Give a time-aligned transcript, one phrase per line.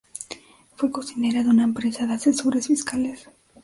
[0.77, 3.29] Fue cocinera de una empresa de asesores fiscales.